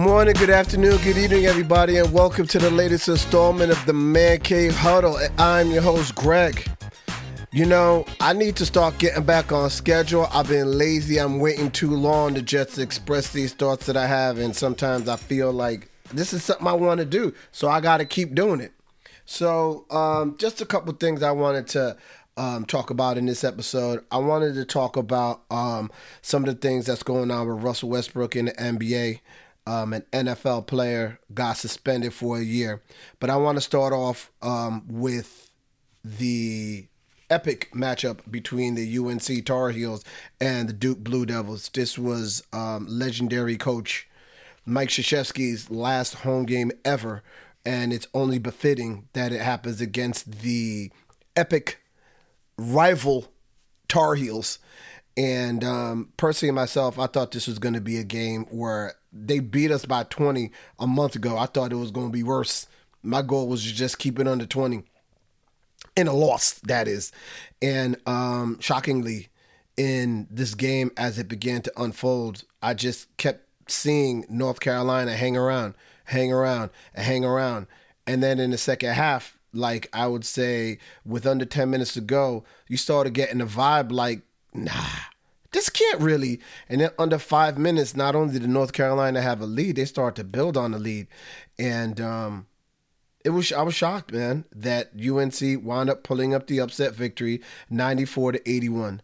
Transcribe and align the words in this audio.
morning, 0.00 0.32
good 0.38 0.48
afternoon, 0.48 0.96
good 1.04 1.18
evening, 1.18 1.44
everybody, 1.44 1.98
and 1.98 2.10
welcome 2.10 2.46
to 2.46 2.58
the 2.58 2.70
latest 2.70 3.06
installment 3.06 3.70
of 3.70 3.84
the 3.84 3.92
Man 3.92 4.40
Cave 4.40 4.74
Huddle. 4.74 5.18
I'm 5.36 5.70
your 5.70 5.82
host, 5.82 6.14
Greg. 6.14 6.66
You 7.52 7.66
know, 7.66 8.06
I 8.18 8.32
need 8.32 8.56
to 8.56 8.66
start 8.66 8.96
getting 8.96 9.24
back 9.24 9.52
on 9.52 9.68
schedule. 9.68 10.26
I've 10.32 10.48
been 10.48 10.78
lazy. 10.78 11.18
I'm 11.18 11.38
waiting 11.38 11.70
too 11.70 11.90
long 11.90 12.34
to 12.34 12.40
just 12.40 12.78
express 12.78 13.30
these 13.30 13.52
thoughts 13.52 13.84
that 13.86 13.96
I 13.96 14.06
have, 14.06 14.38
and 14.38 14.56
sometimes 14.56 15.06
I 15.06 15.16
feel 15.16 15.52
like 15.52 15.90
this 16.14 16.32
is 16.32 16.42
something 16.44 16.66
I 16.66 16.72
want 16.72 17.00
to 17.00 17.04
do, 17.04 17.34
so 17.52 17.68
I 17.68 17.82
got 17.82 17.98
to 17.98 18.06
keep 18.06 18.34
doing 18.34 18.60
it. 18.60 18.72
So, 19.26 19.84
um, 19.90 20.34
just 20.38 20.62
a 20.62 20.66
couple 20.66 20.94
things 20.94 21.22
I 21.22 21.32
wanted 21.32 21.66
to 21.68 21.98
um, 22.38 22.64
talk 22.64 22.88
about 22.88 23.18
in 23.18 23.26
this 23.26 23.44
episode. 23.44 24.02
I 24.10 24.16
wanted 24.16 24.54
to 24.54 24.64
talk 24.64 24.96
about 24.96 25.42
um, 25.50 25.90
some 26.22 26.42
of 26.42 26.46
the 26.46 26.58
things 26.58 26.86
that's 26.86 27.02
going 27.02 27.30
on 27.30 27.46
with 27.46 27.62
Russell 27.62 27.90
Westbrook 27.90 28.34
in 28.34 28.46
the 28.46 28.52
NBA. 28.52 29.20
Um, 29.70 29.92
an 29.92 30.04
NFL 30.12 30.66
player 30.66 31.20
got 31.32 31.56
suspended 31.56 32.12
for 32.12 32.38
a 32.38 32.42
year. 32.42 32.82
But 33.20 33.30
I 33.30 33.36
want 33.36 33.56
to 33.56 33.60
start 33.60 33.92
off 33.92 34.32
um, 34.42 34.84
with 34.88 35.52
the 36.04 36.88
epic 37.30 37.70
matchup 37.72 38.28
between 38.28 38.74
the 38.74 38.98
UNC 38.98 39.46
Tar 39.46 39.70
Heels 39.70 40.04
and 40.40 40.68
the 40.68 40.72
Duke 40.72 41.04
Blue 41.04 41.24
Devils. 41.24 41.68
This 41.68 41.96
was 41.96 42.42
um, 42.52 42.86
legendary 42.88 43.56
coach 43.56 44.08
Mike 44.66 44.88
Krzyzewski's 44.88 45.70
last 45.70 46.14
home 46.14 46.46
game 46.46 46.72
ever, 46.84 47.22
and 47.64 47.92
it's 47.92 48.08
only 48.12 48.38
befitting 48.38 49.08
that 49.12 49.32
it 49.32 49.40
happens 49.40 49.80
against 49.80 50.40
the 50.40 50.90
epic 51.36 51.80
rival 52.58 53.32
Tar 53.86 54.16
Heels. 54.16 54.58
And 55.16 55.62
um, 55.62 56.08
personally, 56.16 56.52
myself, 56.52 56.98
I 56.98 57.06
thought 57.06 57.30
this 57.30 57.46
was 57.46 57.60
going 57.60 57.74
to 57.74 57.80
be 57.80 57.96
a 57.96 58.04
game 58.04 58.46
where 58.50 58.94
they 59.12 59.40
beat 59.40 59.70
us 59.70 59.84
by 59.84 60.04
20 60.04 60.50
a 60.78 60.86
month 60.86 61.16
ago. 61.16 61.36
I 61.36 61.46
thought 61.46 61.72
it 61.72 61.76
was 61.76 61.90
going 61.90 62.08
to 62.08 62.12
be 62.12 62.22
worse. 62.22 62.66
My 63.02 63.22
goal 63.22 63.48
was 63.48 63.64
to 63.64 63.74
just 63.74 63.98
keep 63.98 64.18
it 64.18 64.28
under 64.28 64.46
20 64.46 64.84
in 65.96 66.06
a 66.06 66.12
loss, 66.12 66.54
that 66.60 66.86
is. 66.88 67.12
And 67.60 67.96
um, 68.06 68.58
shockingly, 68.60 69.28
in 69.76 70.26
this 70.30 70.54
game, 70.54 70.90
as 70.96 71.18
it 71.18 71.28
began 71.28 71.62
to 71.62 71.82
unfold, 71.82 72.44
I 72.62 72.74
just 72.74 73.14
kept 73.16 73.46
seeing 73.68 74.26
North 74.28 74.60
Carolina 74.60 75.14
hang 75.14 75.36
around, 75.36 75.74
hang 76.04 76.32
around, 76.32 76.70
hang 76.94 77.24
around. 77.24 77.66
And 78.06 78.22
then 78.22 78.38
in 78.38 78.50
the 78.50 78.58
second 78.58 78.92
half, 78.94 79.38
like 79.52 79.88
I 79.92 80.06
would 80.06 80.24
say, 80.24 80.78
with 81.04 81.26
under 81.26 81.44
10 81.44 81.70
minutes 81.70 81.94
to 81.94 82.00
go, 82.00 82.44
you 82.68 82.76
started 82.76 83.14
getting 83.14 83.40
a 83.40 83.46
vibe 83.46 83.90
like, 83.90 84.22
nah, 84.52 84.72
this 85.52 85.68
can't 85.68 86.00
really. 86.00 86.40
And 86.68 86.80
then 86.80 86.90
under 86.98 87.18
five 87.18 87.58
minutes, 87.58 87.96
not 87.96 88.14
only 88.14 88.38
did 88.38 88.48
North 88.48 88.72
Carolina 88.72 89.20
have 89.20 89.40
a 89.40 89.46
lead, 89.46 89.76
they 89.76 89.84
started 89.84 90.20
to 90.20 90.24
build 90.24 90.56
on 90.56 90.72
the 90.72 90.78
lead. 90.78 91.08
And 91.58 92.00
um, 92.00 92.46
it 93.24 93.30
was 93.30 93.52
I 93.52 93.62
was 93.62 93.74
shocked, 93.74 94.12
man, 94.12 94.44
that 94.52 94.92
UNC 94.94 95.64
wound 95.64 95.90
up 95.90 96.02
pulling 96.02 96.34
up 96.34 96.46
the 96.46 96.60
upset 96.60 96.94
victory, 96.94 97.40
94 97.68 98.32
to 98.32 98.50
81. 98.50 99.02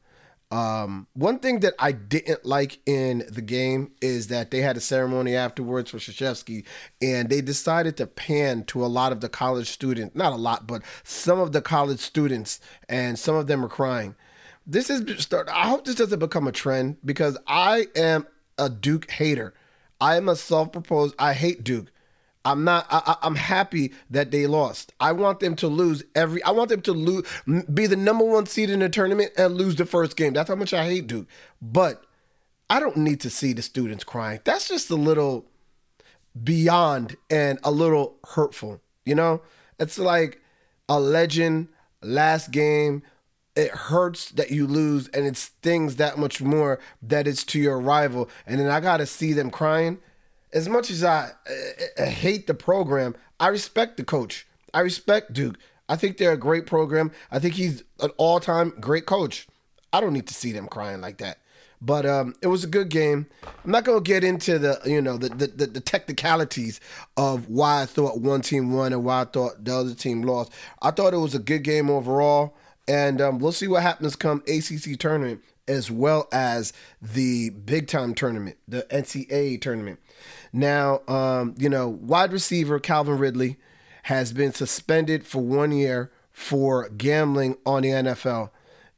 Um, 0.53 1.08
one 1.14 1.41
thing 1.41 1.61
that 1.61 1.75
I 1.78 1.91
didn't 1.91 2.47
like 2.47 2.78
in 2.86 3.25
the 3.28 3.42
game 3.42 3.91
is 4.00 4.28
that 4.28 4.53
they 4.53 4.60
had 4.60 4.77
a 4.77 4.81
ceremony 4.81 5.34
afterwards 5.34 5.91
for 5.91 5.98
Krzyzewski, 5.98 6.64
and 7.03 7.28
they 7.28 7.41
decided 7.41 7.97
to 7.97 8.06
pan 8.06 8.62
to 8.64 8.84
a 8.84 8.86
lot 8.86 9.10
of 9.10 9.20
the 9.20 9.28
college 9.28 9.69
students, 9.69 10.14
not 10.14 10.33
a 10.33 10.36
lot, 10.36 10.69
but 10.69 10.83
some 11.03 11.41
of 11.41 11.50
the 11.50 11.60
college 11.60 11.98
students, 11.98 12.60
and 12.88 13.19
some 13.19 13.34
of 13.34 13.48
them 13.48 13.64
are 13.64 13.69
crying. 13.69 14.14
This 14.67 14.91
is 14.91 15.22
start. 15.22 15.48
I 15.48 15.69
hope 15.69 15.84
this 15.84 15.95
doesn't 15.95 16.19
become 16.19 16.48
a 16.48 16.53
trend 16.53 16.97
because 17.05 17.39
I 17.47 17.86
am 17.95 18.27
a 18.59 18.69
Duke 18.69 19.11
hater. 19.11 19.55
I 20.00 20.17
am 20.17 20.28
a 20.28 20.36
self-proposed. 20.36 21.15
I 21.19 21.34
hate 21.34 21.62
Duke. 21.62 21.93
I'm 22.44 22.62
not. 22.65 22.87
I, 22.91 23.16
am 23.22 23.34
happy 23.34 23.93
that 24.10 24.31
they 24.31 24.47
lost. 24.47 24.93
I 25.00 25.12
want 25.12 25.41
them 25.41 25.56
to 25.56 25.66
lose 25.66 26.05
every. 26.15 26.43
I 26.44 26.50
want 26.53 26.69
them 26.71 26.81
to 26.82 26.93
lose, 26.93 27.26
be 27.72 27.87
the 27.87 27.97
number 27.97 28.25
one 28.25 28.47
seed 28.47 28.71
in 28.71 28.81
the 28.81 28.88
tournament 28.88 29.32
and 29.37 29.56
lose 29.56 29.75
the 29.75 29.87
first 29.87 30.16
game. 30.16 30.32
That's 30.32 30.49
how 30.49 30.55
much 30.55 30.72
I 30.72 30.84
hate 30.84 31.09
Duke. 31.09 31.26
But 31.60 32.05
I 32.71 32.78
don't 32.78 32.99
need 32.99 33.21
to 33.21 33.31
see 33.31 33.53
the 33.53 33.62
students 33.62 34.05
crying. 34.05 34.41
That's 34.44 34.69
just 34.69 34.91
a 34.91 34.97
little 34.97 35.47
beyond 36.43 37.16
and 37.31 37.59
a 37.65 37.72
little 37.72 38.16
hurtful. 38.25 38.81
You 39.05 39.16
know, 39.16 39.43
it's 39.81 39.99
like 39.99 40.41
a 40.88 41.00
legend 41.00 41.69
last 42.00 42.53
game. 42.53 43.03
It 43.56 43.71
hurts 43.71 44.31
that 44.33 44.50
you 44.50 44.67
lose, 44.67 45.09
and 45.09 45.27
it 45.27 45.37
stings 45.37 45.97
that 45.97 46.19
much 46.19 46.43
more 46.43 46.78
that 47.03 47.27
it's 47.27 47.43
to 47.44 47.59
your 47.59 47.81
rival. 47.81 48.28
And 48.47 48.61
then 48.61 48.69
I 48.69 48.81
got 48.81 48.99
to 48.99 49.06
see 49.06 49.33
them 49.33 49.50
crying 49.50 49.99
as 50.56 50.69
much 50.71 50.91
as 50.91 51.05
I, 51.05 51.33
I, 51.47 52.03
I 52.05 52.06
hate 52.06 52.47
the 52.47 52.55
program, 52.55 53.15
I 53.39 53.49
respect 53.49 53.99
the 53.99 54.05
coach. 54.05 54.47
I 54.72 54.81
respect 54.81 55.34
Duke. 55.34 55.59
I 55.89 55.97
think 55.97 56.17
they're 56.17 56.33
a 56.33 56.39
great 56.39 56.67
program. 56.67 57.12
I 57.31 57.39
think 57.39 57.55
he's 57.55 57.84
an 58.00 58.11
all-time 58.17 58.72
great 58.81 59.05
coach. 59.05 59.47
I 59.93 60.00
don't 60.00 60.15
need 60.15 60.27
to 60.28 60.34
see 60.34 60.53
them 60.53 60.67
crying 60.67 61.03
like 61.03 61.19
that. 61.19 61.38
But 61.81 62.06
um, 62.06 62.34
it 62.41 62.47
was 62.47 62.65
a 62.65 62.69
good 62.69 62.88
game. 62.88 63.27
I'm 63.65 63.71
not 63.71 63.84
gonna 63.84 64.00
get 64.00 64.25
into 64.25 64.59
the 64.59 64.81
you 64.87 65.03
know 65.03 65.19
the, 65.19 65.28
the 65.28 65.67
the 65.67 65.81
technicalities 65.81 66.81
of 67.19 67.50
why 67.50 67.83
I 67.83 67.87
thought 67.87 68.19
one 68.19 68.41
team 68.41 68.73
won 68.73 68.94
and 68.94 69.05
why 69.05 69.21
I 69.21 69.25
thought 69.27 69.62
the 69.62 69.77
other 69.77 69.94
team 69.94 70.23
lost. 70.23 70.53
I 70.81 70.91
thought 70.91 71.12
it 71.12 71.19
was 71.19 71.34
a 71.34 71.38
good 71.38 71.65
game 71.65 71.91
overall, 71.91 72.56
and 72.88 73.20
um, 73.20 73.38
we'll 73.38 73.52
see 73.52 73.69
what 73.69 73.82
happens 73.82 74.16
come 74.16 74.42
ACC 74.47 74.98
tournament 74.98 75.42
as 75.69 75.91
well 75.91 76.28
as 76.32 76.72
the 77.02 77.50
big 77.50 77.88
time 77.88 78.14
tournament, 78.14 78.56
the 78.69 78.82
NCAA 78.91 79.60
tournament. 79.60 79.98
Now, 80.52 81.00
um, 81.08 81.54
you 81.58 81.69
know, 81.69 81.88
wide 81.88 82.32
receiver 82.32 82.78
Calvin 82.78 83.19
Ridley 83.19 83.56
has 84.04 84.32
been 84.32 84.52
suspended 84.52 85.26
for 85.26 85.42
one 85.42 85.72
year 85.72 86.12
for 86.30 86.88
gambling 86.91 87.56
on 87.66 87.82
the 87.82 87.88
NFL. 87.88 88.50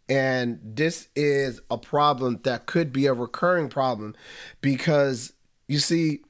And 0.09 0.60
this 0.62 1.09
is 1.15 1.60
a 1.71 1.78
problem 1.78 2.41
that 2.44 2.66
could 2.66 2.93
be 2.93 3.06
a 3.06 3.15
recurring 3.15 3.69
problem 3.69 4.15
because 4.60 5.32
you 5.66 5.78
see, 5.78 6.21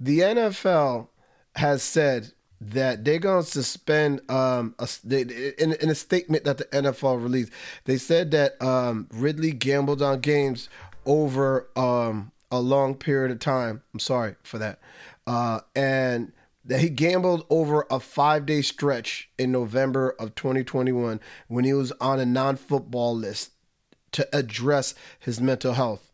the 0.00 0.20
NFL 0.20 1.08
has 1.56 1.82
said 1.82 2.32
that 2.60 3.04
they're 3.04 3.18
going 3.18 3.44
to 3.44 3.50
suspend 3.50 4.20
um 4.30 4.74
a, 4.78 4.88
in, 5.62 5.72
in 5.74 5.90
a 5.90 5.94
statement 5.94 6.44
that 6.44 6.58
the 6.58 6.64
NFL 6.66 7.22
released. 7.22 7.52
They 7.84 7.98
said 7.98 8.30
that 8.32 8.60
um, 8.62 9.08
Ridley 9.12 9.52
gambled 9.52 10.02
on 10.02 10.20
games 10.20 10.68
over 11.06 11.68
um 11.76 12.32
a 12.50 12.60
long 12.60 12.94
period 12.94 13.30
of 13.30 13.38
time. 13.38 13.82
I'm 13.92 14.00
sorry 14.00 14.36
for 14.42 14.58
that. 14.58 14.78
Uh, 15.26 15.60
and 15.76 16.32
that 16.64 16.80
he 16.80 16.90
gambled 16.90 17.46
over 17.50 17.86
a 17.90 18.00
five 18.00 18.46
day 18.46 18.62
stretch 18.62 19.30
in 19.38 19.52
November 19.52 20.10
of 20.18 20.34
2021 20.34 21.20
when 21.48 21.64
he 21.64 21.72
was 21.72 21.92
on 22.00 22.20
a 22.20 22.26
non 22.26 22.56
football 22.56 23.16
list 23.16 23.52
to 24.12 24.28
address 24.36 24.94
his 25.18 25.40
mental 25.40 25.74
health. 25.74 26.07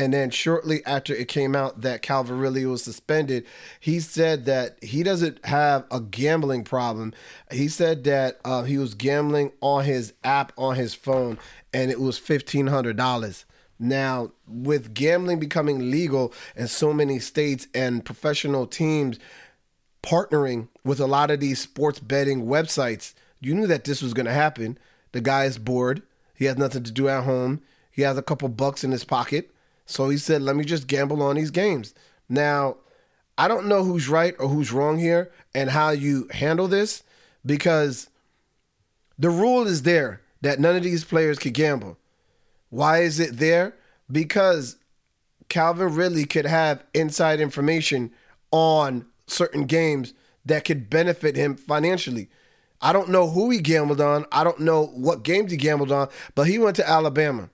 And 0.00 0.14
then 0.14 0.30
shortly 0.30 0.82
after 0.86 1.14
it 1.14 1.28
came 1.28 1.54
out 1.54 1.82
that 1.82 2.00
Calvin 2.00 2.40
was 2.40 2.82
suspended, 2.82 3.44
he 3.80 4.00
said 4.00 4.46
that 4.46 4.82
he 4.82 5.02
doesn't 5.02 5.44
have 5.44 5.84
a 5.90 6.00
gambling 6.00 6.64
problem. 6.64 7.12
He 7.50 7.68
said 7.68 8.04
that 8.04 8.40
uh, 8.42 8.62
he 8.62 8.78
was 8.78 8.94
gambling 8.94 9.52
on 9.60 9.84
his 9.84 10.14
app 10.24 10.54
on 10.56 10.76
his 10.76 10.94
phone 10.94 11.36
and 11.74 11.90
it 11.90 12.00
was 12.00 12.18
$1,500. 12.18 13.44
Now, 13.78 14.32
with 14.48 14.94
gambling 14.94 15.38
becoming 15.38 15.90
legal 15.90 16.32
in 16.56 16.68
so 16.68 16.94
many 16.94 17.18
states 17.18 17.68
and 17.74 18.02
professional 18.02 18.66
teams 18.66 19.18
partnering 20.02 20.68
with 20.82 20.98
a 20.98 21.06
lot 21.06 21.30
of 21.30 21.40
these 21.40 21.60
sports 21.60 22.00
betting 22.00 22.46
websites, 22.46 23.12
you 23.38 23.54
knew 23.54 23.66
that 23.66 23.84
this 23.84 24.00
was 24.00 24.14
going 24.14 24.24
to 24.24 24.32
happen. 24.32 24.78
The 25.12 25.20
guy 25.20 25.44
is 25.44 25.58
bored. 25.58 26.00
He 26.34 26.46
has 26.46 26.56
nothing 26.56 26.84
to 26.84 26.90
do 26.90 27.10
at 27.10 27.24
home. 27.24 27.60
He 27.90 28.00
has 28.00 28.16
a 28.16 28.22
couple 28.22 28.48
bucks 28.48 28.82
in 28.82 28.92
his 28.92 29.04
pocket. 29.04 29.50
So 29.90 30.08
he 30.08 30.18
said, 30.18 30.42
let 30.42 30.54
me 30.54 30.64
just 30.64 30.86
gamble 30.86 31.20
on 31.20 31.36
these 31.36 31.50
games. 31.50 31.94
Now, 32.28 32.76
I 33.36 33.48
don't 33.48 33.66
know 33.66 33.82
who's 33.82 34.08
right 34.08 34.34
or 34.38 34.48
who's 34.48 34.72
wrong 34.72 34.98
here 34.98 35.32
and 35.52 35.70
how 35.70 35.90
you 35.90 36.28
handle 36.30 36.68
this 36.68 37.02
because 37.44 38.08
the 39.18 39.30
rule 39.30 39.66
is 39.66 39.82
there 39.82 40.22
that 40.42 40.60
none 40.60 40.76
of 40.76 40.84
these 40.84 41.04
players 41.04 41.38
could 41.38 41.54
gamble. 41.54 41.98
Why 42.68 43.00
is 43.00 43.18
it 43.18 43.38
there? 43.38 43.74
Because 44.10 44.76
Calvin 45.48 45.94
Ridley 45.94 46.24
could 46.24 46.46
have 46.46 46.84
inside 46.94 47.40
information 47.40 48.12
on 48.52 49.06
certain 49.26 49.64
games 49.64 50.14
that 50.44 50.64
could 50.64 50.88
benefit 50.88 51.34
him 51.34 51.56
financially. 51.56 52.28
I 52.80 52.92
don't 52.92 53.10
know 53.10 53.28
who 53.28 53.50
he 53.50 53.58
gambled 53.58 54.00
on. 54.00 54.24
I 54.30 54.44
don't 54.44 54.60
know 54.60 54.86
what 54.86 55.24
games 55.24 55.50
he 55.50 55.56
gambled 55.56 55.90
on, 55.90 56.08
but 56.34 56.46
he 56.46 56.58
went 56.58 56.76
to 56.76 56.88
Alabama. 56.88 57.50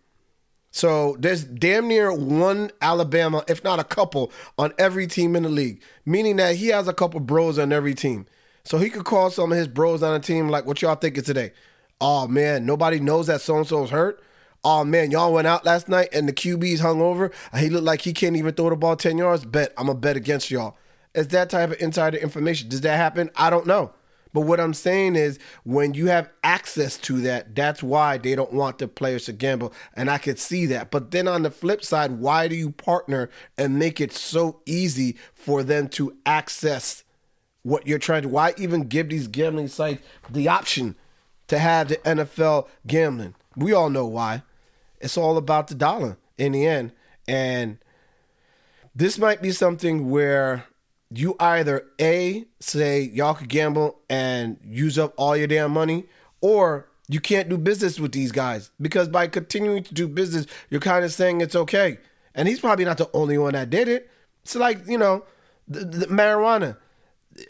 So 0.76 1.16
there's 1.18 1.44
damn 1.44 1.88
near 1.88 2.12
one 2.12 2.70
Alabama, 2.82 3.44
if 3.48 3.64
not 3.64 3.78
a 3.78 3.84
couple, 3.84 4.30
on 4.58 4.72
every 4.78 5.06
team 5.06 5.34
in 5.34 5.42
the 5.42 5.48
league, 5.48 5.80
meaning 6.04 6.36
that 6.36 6.56
he 6.56 6.68
has 6.68 6.86
a 6.86 6.92
couple 6.92 7.20
bros 7.20 7.58
on 7.58 7.72
every 7.72 7.94
team. 7.94 8.26
So 8.64 8.78
he 8.78 8.90
could 8.90 9.04
call 9.04 9.30
some 9.30 9.52
of 9.52 9.58
his 9.58 9.68
bros 9.68 10.02
on 10.02 10.14
a 10.14 10.20
team 10.20 10.48
like, 10.48 10.66
what 10.66 10.82
y'all 10.82 10.96
thinking 10.96 11.22
today? 11.22 11.52
Oh 12.00 12.28
man, 12.28 12.66
nobody 12.66 13.00
knows 13.00 13.28
that 13.28 13.40
so 13.40 13.56
and 13.56 13.66
so's 13.66 13.90
hurt 13.90 14.22
oh 14.66 14.84
man, 14.84 15.12
y'all 15.12 15.32
went 15.32 15.46
out 15.46 15.64
last 15.64 15.88
night 15.88 16.08
and 16.12 16.28
the 16.28 16.32
QB's 16.32 16.80
hung 16.80 17.00
over. 17.00 17.30
He 17.56 17.70
looked 17.70 17.84
like 17.84 18.00
he 18.00 18.12
can't 18.12 18.34
even 18.34 18.52
throw 18.52 18.68
the 18.68 18.76
ball 18.76 18.96
10 18.96 19.16
yards. 19.16 19.44
Bet, 19.44 19.72
I'm 19.78 19.86
to 19.86 19.94
bet 19.94 20.16
against 20.16 20.50
y'all. 20.50 20.76
It's 21.14 21.28
that 21.28 21.50
type 21.50 21.70
of 21.70 21.80
insider 21.80 22.18
information. 22.18 22.68
Does 22.68 22.80
that 22.80 22.96
happen? 22.96 23.30
I 23.36 23.48
don't 23.48 23.66
know. 23.66 23.92
But 24.36 24.42
what 24.42 24.60
I'm 24.60 24.74
saying 24.74 25.16
is, 25.16 25.38
when 25.64 25.94
you 25.94 26.08
have 26.08 26.28
access 26.44 26.98
to 26.98 27.22
that, 27.22 27.54
that's 27.54 27.82
why 27.82 28.18
they 28.18 28.34
don't 28.34 28.52
want 28.52 28.76
the 28.76 28.86
players 28.86 29.24
to 29.24 29.32
gamble. 29.32 29.72
And 29.94 30.10
I 30.10 30.18
could 30.18 30.38
see 30.38 30.66
that. 30.66 30.90
But 30.90 31.10
then 31.10 31.26
on 31.26 31.40
the 31.40 31.50
flip 31.50 31.82
side, 31.82 32.18
why 32.18 32.46
do 32.46 32.54
you 32.54 32.70
partner 32.70 33.30
and 33.56 33.78
make 33.78 33.98
it 33.98 34.12
so 34.12 34.60
easy 34.66 35.16
for 35.32 35.62
them 35.62 35.88
to 35.88 36.18
access 36.26 37.02
what 37.62 37.86
you're 37.86 37.98
trying 37.98 38.24
to? 38.24 38.28
Why 38.28 38.52
even 38.58 38.88
give 38.88 39.08
these 39.08 39.26
gambling 39.26 39.68
sites 39.68 40.02
the 40.28 40.48
option 40.48 40.96
to 41.46 41.58
have 41.58 41.88
the 41.88 41.96
NFL 41.96 42.68
gambling? 42.86 43.34
We 43.56 43.72
all 43.72 43.88
know 43.88 44.04
why. 44.04 44.42
It's 45.00 45.16
all 45.16 45.38
about 45.38 45.68
the 45.68 45.74
dollar 45.74 46.18
in 46.36 46.52
the 46.52 46.66
end. 46.66 46.92
And 47.26 47.78
this 48.94 49.16
might 49.16 49.40
be 49.40 49.52
something 49.52 50.10
where 50.10 50.66
you 51.10 51.36
either 51.38 51.86
A, 52.00 52.44
say 52.60 53.02
y'all 53.02 53.34
could 53.34 53.48
gamble 53.48 54.00
and 54.10 54.58
use 54.62 54.98
up 54.98 55.14
all 55.16 55.36
your 55.36 55.46
damn 55.46 55.72
money, 55.72 56.06
or 56.40 56.88
you 57.08 57.20
can't 57.20 57.48
do 57.48 57.56
business 57.56 58.00
with 58.00 58.12
these 58.12 58.32
guys 58.32 58.70
because 58.80 59.08
by 59.08 59.28
continuing 59.28 59.82
to 59.84 59.94
do 59.94 60.08
business, 60.08 60.46
you're 60.70 60.80
kind 60.80 61.04
of 61.04 61.12
saying 61.12 61.40
it's 61.40 61.54
okay. 61.54 61.98
And 62.34 62.48
he's 62.48 62.60
probably 62.60 62.84
not 62.84 62.98
the 62.98 63.08
only 63.12 63.38
one 63.38 63.54
that 63.54 63.70
did 63.70 63.88
it. 63.88 64.10
It's 64.42 64.56
like, 64.56 64.86
you 64.86 64.98
know, 64.98 65.24
the, 65.68 65.80
the 65.84 66.06
marijuana. 66.06 66.76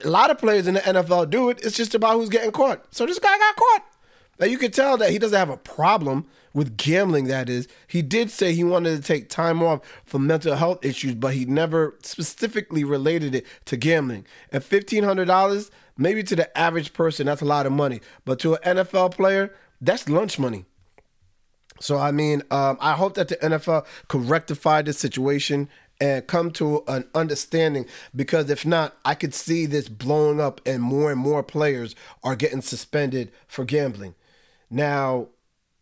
A 0.04 0.08
lot 0.08 0.30
of 0.30 0.38
players 0.38 0.66
in 0.66 0.74
the 0.74 0.80
NFL 0.80 1.30
do 1.30 1.48
it. 1.48 1.64
It's 1.64 1.76
just 1.76 1.94
about 1.94 2.16
who's 2.16 2.28
getting 2.28 2.50
caught. 2.50 2.92
So 2.94 3.06
this 3.06 3.18
guy 3.18 3.36
got 3.38 3.56
caught. 3.56 3.84
Now 4.38 4.46
you 4.46 4.58
can 4.58 4.70
tell 4.70 4.96
that 4.98 5.10
he 5.10 5.18
doesn't 5.18 5.38
have 5.38 5.50
a 5.50 5.56
problem 5.56 6.26
with 6.52 6.76
gambling, 6.76 7.26
that 7.26 7.48
is. 7.50 7.68
He 7.86 8.00
did 8.00 8.30
say 8.30 8.54
he 8.54 8.64
wanted 8.64 8.96
to 8.96 9.02
take 9.02 9.28
time 9.28 9.62
off 9.62 9.80
for 10.04 10.18
mental 10.18 10.56
health 10.56 10.84
issues, 10.84 11.14
but 11.14 11.34
he 11.34 11.44
never 11.44 11.94
specifically 12.02 12.82
related 12.82 13.34
it 13.34 13.46
to 13.66 13.76
gambling. 13.76 14.26
And 14.50 14.62
$1,500, 14.62 15.70
maybe 15.98 16.22
to 16.22 16.34
the 16.34 16.58
average 16.58 16.94
person, 16.94 17.26
that's 17.26 17.42
a 17.42 17.46
lot 17.46 17.66
of 17.66 17.72
money. 17.72 18.00
But 18.24 18.38
to 18.40 18.54
an 18.54 18.78
NFL 18.78 19.12
player, 19.12 19.54
that's 19.82 20.08
lunch 20.08 20.38
money. 20.38 20.64
So, 21.78 21.98
I 21.98 22.10
mean, 22.10 22.42
um, 22.50 22.78
I 22.80 22.94
hope 22.94 23.14
that 23.14 23.28
the 23.28 23.36
NFL 23.36 23.86
could 24.08 24.26
rectify 24.26 24.80
this 24.80 24.98
situation 24.98 25.68
and 26.00 26.26
come 26.26 26.50
to 26.52 26.84
an 26.88 27.08
understanding 27.14 27.86
because 28.14 28.50
if 28.50 28.66
not, 28.66 28.96
I 29.04 29.14
could 29.14 29.34
see 29.34 29.66
this 29.66 29.88
blowing 29.88 30.40
up 30.40 30.60
and 30.66 30.82
more 30.82 31.10
and 31.10 31.20
more 31.20 31.42
players 31.42 31.94
are 32.22 32.36
getting 32.36 32.62
suspended 32.62 33.32
for 33.46 33.64
gambling. 33.64 34.14
Now, 34.70 35.28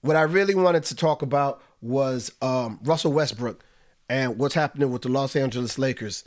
what 0.01 0.17
I 0.17 0.23
really 0.23 0.55
wanted 0.55 0.85
to 0.85 0.97
talk 0.97 1.23
about 1.23 1.63
was 1.81 2.33
um, 2.43 2.79
Russell 2.83 3.13
Westbrook 3.13 3.65
and 4.09 4.39
what's 4.39 4.55
happening 4.55 4.91
with 4.91 5.03
the 5.03 5.09
Los 5.09 5.35
Angeles 5.35 5.79
Lakers. 5.79 6.25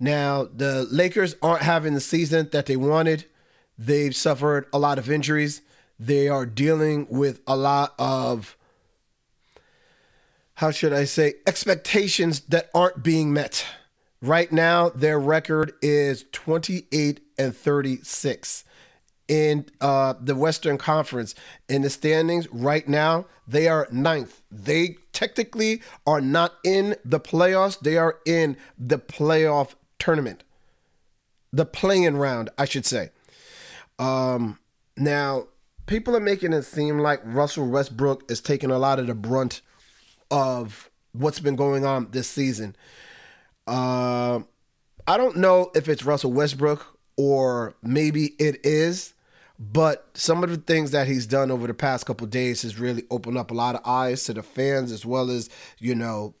Now, 0.00 0.44
the 0.44 0.86
Lakers 0.90 1.36
aren't 1.42 1.62
having 1.62 1.94
the 1.94 2.00
season 2.00 2.48
that 2.52 2.66
they 2.66 2.76
wanted. 2.76 3.26
They've 3.78 4.14
suffered 4.14 4.66
a 4.72 4.78
lot 4.78 4.98
of 4.98 5.10
injuries. 5.10 5.60
They 5.98 6.28
are 6.28 6.46
dealing 6.46 7.06
with 7.08 7.40
a 7.46 7.56
lot 7.56 7.94
of, 7.98 8.56
how 10.54 10.70
should 10.70 10.92
I 10.92 11.04
say, 11.04 11.34
expectations 11.46 12.40
that 12.48 12.70
aren't 12.74 13.02
being 13.02 13.32
met. 13.32 13.64
Right 14.20 14.50
now, 14.50 14.88
their 14.88 15.18
record 15.18 15.72
is 15.82 16.24
28 16.32 17.20
and 17.38 17.56
36 17.56 18.64
in 19.28 19.66
uh, 19.80 20.14
the 20.20 20.34
Western 20.34 20.78
Conference 20.78 21.34
in 21.68 21.82
the 21.82 21.90
standings 21.90 22.48
right 22.52 22.86
now. 22.88 23.26
They 23.46 23.68
are 23.68 23.88
ninth. 23.90 24.42
They 24.50 24.96
technically 25.12 25.82
are 26.06 26.20
not 26.20 26.54
in 26.64 26.96
the 27.04 27.20
playoffs. 27.20 27.78
They 27.80 27.96
are 27.96 28.18
in 28.26 28.56
the 28.78 28.98
playoff 28.98 29.74
tournament, 29.98 30.42
the 31.52 31.64
playing 31.64 32.16
round, 32.16 32.50
I 32.58 32.64
should 32.64 32.86
say. 32.86 33.10
Um, 33.98 34.58
now, 34.96 35.48
people 35.86 36.16
are 36.16 36.20
making 36.20 36.52
it 36.52 36.62
seem 36.62 36.98
like 36.98 37.20
Russell 37.24 37.68
Westbrook 37.68 38.30
is 38.30 38.40
taking 38.40 38.70
a 38.70 38.78
lot 38.78 38.98
of 38.98 39.06
the 39.06 39.14
brunt 39.14 39.60
of 40.30 40.90
what's 41.12 41.40
been 41.40 41.56
going 41.56 41.84
on 41.84 42.08
this 42.10 42.28
season. 42.28 42.74
Uh, 43.66 44.40
I 45.06 45.16
don't 45.16 45.36
know 45.36 45.70
if 45.74 45.88
it's 45.88 46.04
Russell 46.04 46.32
Westbrook 46.32 46.91
or 47.16 47.74
maybe 47.82 48.34
it 48.38 48.64
is 48.64 49.14
but 49.58 50.08
some 50.14 50.42
of 50.42 50.50
the 50.50 50.56
things 50.56 50.90
that 50.90 51.06
he's 51.06 51.26
done 51.26 51.50
over 51.50 51.68
the 51.68 51.74
past 51.74 52.04
couple 52.04 52.26
days 52.26 52.62
has 52.62 52.80
really 52.80 53.04
opened 53.10 53.38
up 53.38 53.52
a 53.52 53.54
lot 53.54 53.76
of 53.76 53.86
eyes 53.86 54.24
to 54.24 54.34
the 54.34 54.42
fans 54.42 54.90
as 54.90 55.06
well 55.06 55.30
as 55.30 55.48
you 55.78 55.94
know 55.94 56.34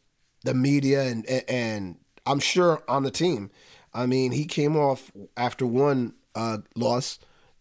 the 0.44 0.54
media 0.54 1.02
and 1.02 1.24
and 1.26 1.96
I'm 2.26 2.40
sure 2.40 2.82
on 2.88 3.02
the 3.02 3.10
team. 3.10 3.50
I 3.94 4.06
mean, 4.06 4.32
he 4.32 4.44
came 4.44 4.76
off 4.76 5.10
after 5.36 5.66
one 5.66 6.14
uh, 6.34 6.58
loss 6.74 7.18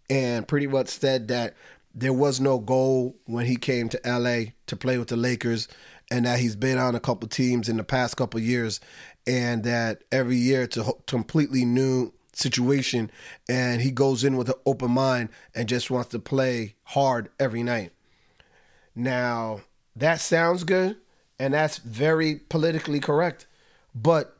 and 0.10 0.48
pretty 0.48 0.68
much 0.68 0.88
said 0.88 1.28
that 1.30 1.56
there 1.94 2.14
was 2.14 2.40
no 2.40 2.58
goal 2.58 3.16
when 3.26 3.46
he 3.46 3.56
came 3.56 3.90
to 3.90 4.00
LA 4.06 4.52
to 4.68 4.76
play 4.76 4.98
with 4.98 5.10
the 5.10 5.18
Lakers 5.18 5.68
and 6.10 6.26
that 6.26 6.40
he's 6.40 6.56
been 6.56 6.78
on 6.78 6.96
a 6.96 7.00
couple 7.00 7.28
teams 7.28 7.68
in 7.68 7.78
the 7.78 7.84
past 7.84 8.16
couple 8.16 8.40
years 8.40 8.80
and 9.28 9.64
that 9.64 10.04
every 10.12 10.38
year 10.38 10.64
it's 10.64 10.78
a 10.78 10.92
completely 11.06 11.66
new 11.66 12.14
situation 12.34 13.12
and 13.50 13.82
he 13.82 13.92
goes 13.92 14.24
in 14.24 14.38
with 14.38 14.50
an 14.50 14.56
open 14.66 14.92
mind 14.92 15.30
and 15.54 15.68
just 15.68 15.92
wants 15.92 16.10
to 16.10 16.20
play 16.20 16.76
hard 16.86 17.30
every 17.40 17.64
night. 17.64 17.92
Now, 18.96 19.62
that 19.96 20.20
sounds 20.20 20.64
good 20.64 20.98
and 21.40 21.54
that's 21.54 21.78
very 21.78 22.36
politically 22.36 23.00
correct. 23.00 23.48
But 23.94 24.38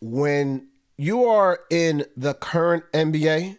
when 0.00 0.68
you 0.96 1.24
are 1.24 1.60
in 1.70 2.06
the 2.16 2.34
current 2.34 2.84
NBA 2.92 3.58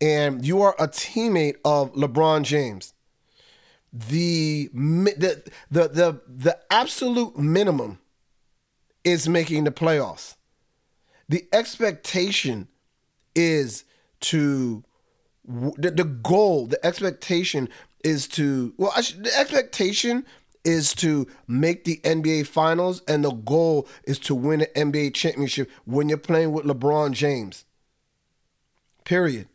and 0.00 0.44
you 0.44 0.62
are 0.62 0.74
a 0.78 0.88
teammate 0.88 1.56
of 1.64 1.92
LeBron 1.94 2.42
James, 2.42 2.92
the 3.92 4.68
the 4.72 5.42
the 5.70 5.88
the, 5.88 6.20
the 6.28 6.58
absolute 6.70 7.38
minimum 7.38 7.98
is 9.04 9.28
making 9.28 9.64
the 9.64 9.70
playoffs 9.70 10.34
the 11.28 11.46
expectation 11.52 12.68
is 13.34 13.84
to 14.20 14.84
the, 15.44 15.90
the 15.90 16.04
goal 16.04 16.66
the 16.66 16.84
expectation 16.84 17.68
is 18.02 18.26
to 18.26 18.74
well 18.76 18.90
sh- 19.00 19.12
the 19.12 19.38
expectation 19.38 20.24
is 20.66 20.92
to 20.94 21.28
make 21.46 21.84
the 21.84 22.00
NBA 22.02 22.44
finals 22.46 23.00
and 23.06 23.24
the 23.24 23.30
goal 23.30 23.86
is 24.04 24.18
to 24.18 24.34
win 24.34 24.62
an 24.62 24.90
NBA 24.92 25.14
championship 25.14 25.70
when 25.84 26.08
you're 26.08 26.18
playing 26.18 26.50
with 26.50 26.64
LeBron 26.64 27.12
James. 27.12 27.64
Period. 29.04 29.46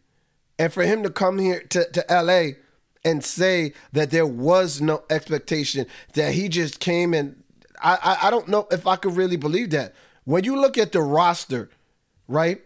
And 0.57 0.71
for 0.71 0.83
him 0.83 1.03
to 1.03 1.09
come 1.09 1.37
here 1.37 1.63
to, 1.69 1.83
to 1.91 2.05
LA 2.09 2.55
and 3.03 3.25
say 3.25 3.73
that 3.91 4.11
there 4.11 4.25
was 4.25 4.79
no 4.79 5.03
expectation 5.09 5.85
that 6.13 6.33
he 6.33 6.47
just 6.47 6.79
came 6.79 7.13
and 7.13 7.43
I, 7.83 7.97
I, 8.01 8.27
I 8.27 8.31
don't 8.31 8.47
know 8.47 8.67
if 8.71 8.87
I 8.87 8.95
could 8.95 9.17
really 9.17 9.37
believe 9.37 9.71
that 9.71 9.93
when 10.25 10.43
you 10.43 10.59
look 10.59 10.77
at 10.77 10.91
the 10.91 11.01
roster, 11.01 11.69
right? 12.27 12.61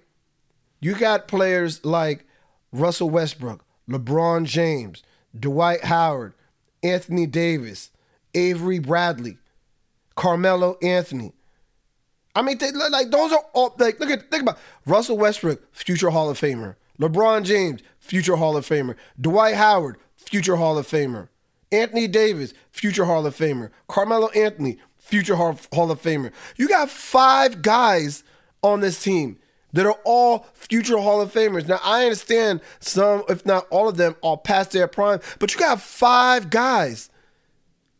You 0.79 0.95
got 0.95 1.27
players 1.27 1.83
like 1.85 2.25
Russell 2.71 3.09
Westbrook, 3.09 3.63
LeBron 3.89 4.45
James, 4.45 5.03
Dwight 5.37 5.85
Howard, 5.85 6.33
Anthony 6.83 7.25
Davis, 7.25 7.91
Avery 8.33 8.79
Bradley, 8.79 9.37
Carmelo 10.15 10.77
Anthony. 10.81 11.33
I 12.35 12.41
mean, 12.41 12.57
they, 12.57 12.71
like 12.71 13.11
those 13.11 13.31
are 13.31 13.45
all 13.53 13.73
like 13.79 13.99
look 13.99 14.09
at 14.09 14.29
think 14.29 14.43
about 14.43 14.59
Russell 14.85 15.17
Westbrook, 15.17 15.73
future 15.73 16.09
Hall 16.09 16.29
of 16.29 16.39
Famer. 16.39 16.75
LeBron 16.99 17.43
James, 17.43 17.81
future 17.99 18.35
Hall 18.35 18.57
of 18.57 18.67
Famer. 18.67 18.95
Dwight 19.19 19.55
Howard, 19.55 19.97
future 20.17 20.57
Hall 20.57 20.77
of 20.77 20.87
Famer. 20.87 21.29
Anthony 21.71 22.07
Davis, 22.07 22.53
future 22.71 23.05
Hall 23.05 23.25
of 23.25 23.35
Famer. 23.35 23.71
Carmelo 23.87 24.29
Anthony, 24.29 24.77
future 25.05 25.35
Hall, 25.35 25.51
of 25.51 26.01
Famer. 26.01 26.31
You 26.57 26.67
got 26.67 26.89
five 26.89 27.61
guys 27.61 28.23
on 28.63 28.79
this 28.79 29.01
team 29.01 29.37
that 29.73 29.85
are 29.85 29.99
all 30.03 30.47
future 30.53 30.97
Hall 30.97 31.21
of 31.21 31.31
Famers. 31.31 31.67
Now, 31.67 31.79
I 31.83 32.03
understand 32.03 32.61
some, 32.79 33.23
if 33.29 33.45
not 33.45 33.67
all 33.69 33.87
of 33.87 33.97
them, 33.97 34.15
are 34.23 34.37
past 34.37 34.71
their 34.71 34.87
prime, 34.87 35.19
but 35.37 35.53
you 35.53 35.59
got 35.59 35.79
five 35.81 36.49
guys 36.49 37.09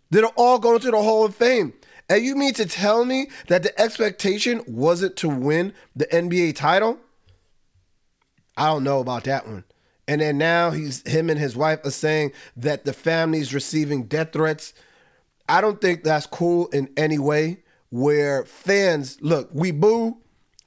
that 0.10 0.24
are 0.24 0.34
all 0.36 0.58
going 0.58 0.80
to 0.80 0.92
the 0.92 1.02
Hall 1.02 1.26
of 1.26 1.36
Fame. 1.36 1.74
And 2.10 2.24
you 2.24 2.36
mean 2.36 2.54
to 2.56 2.66
tell 2.66 3.06
me 3.06 3.30
that 3.48 3.64
the 3.64 3.80
expectation 3.80 4.62
wasn't 4.68 5.16
to 5.18 5.30
win 5.30 5.74
the 5.96 6.06
NBA 6.06 6.56
title? 6.56 7.00
I 8.58 8.68
don't 8.68 8.84
know 8.84 9.00
about 9.00 9.26
that 9.26 9.46
one. 9.48 9.64
And 10.08 10.22
then 10.22 10.38
now 10.38 10.72
he's 10.72 11.06
him 11.08 11.30
and 11.30 11.40
his 11.40 11.56
wife 11.56 11.80
are 11.84 11.92
saying 11.92 12.32
that 12.56 12.86
the 12.86 12.94
family's 12.94 13.54
receiving 13.54 14.04
death 14.04 14.34
threats 14.34 14.74
I 15.48 15.62
don't 15.62 15.80
think 15.80 16.04
that's 16.04 16.26
cool 16.26 16.68
in 16.68 16.90
any 16.98 17.20
way. 17.20 17.60
Where 17.90 18.46
fans 18.46 19.18
look, 19.22 19.50
we 19.54 19.72
boo, 19.72 20.18